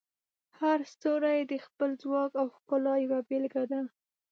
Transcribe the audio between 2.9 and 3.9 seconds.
یوه بیلګه ده.